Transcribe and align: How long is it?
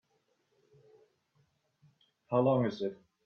How 2.31 2.39
long 2.39 2.65
is 2.65 2.81
it? 2.81 2.97